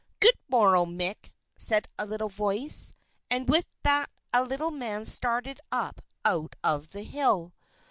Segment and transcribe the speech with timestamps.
[0.19, 2.95] "Good morrow, Mick!" said a little voice,
[3.29, 7.53] and with that a little man started up out of the hill.